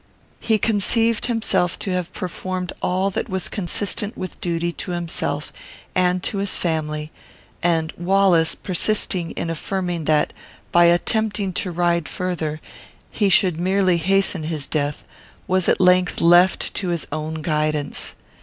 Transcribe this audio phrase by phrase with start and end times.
[0.39, 5.53] He conceived himself to have performed all that was consistent with duty to himself
[5.93, 7.11] and to his family;
[7.61, 10.33] and Wallace, persisting in affirming that,
[10.71, 12.59] by attempting to ride farther,
[13.11, 15.03] he should merely hasten his death,
[15.45, 18.15] was at length left to his own guidance.